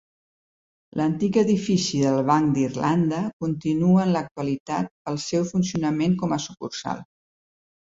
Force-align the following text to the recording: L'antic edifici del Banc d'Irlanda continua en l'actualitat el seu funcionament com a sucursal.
L'antic 1.01 1.35
edifici 1.41 2.01
del 2.05 2.17
Banc 2.29 2.55
d'Irlanda 2.55 3.21
continua 3.45 4.01
en 4.07 4.15
l'actualitat 4.17 4.91
el 5.15 5.23
seu 5.29 5.49
funcionament 5.53 6.19
com 6.25 6.37
a 6.41 6.43
sucursal. 6.49 7.07